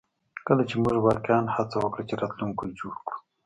کله 0.47 0.63
چې 0.69 0.75
موږ 0.83 0.95
واقعیا 1.07 1.39
هڅه 1.55 1.77
وکړو 1.79 2.07
چې 2.09 2.15
راتلونکی 2.21 2.75
جوړ 2.79 2.93
کړو 3.05 3.17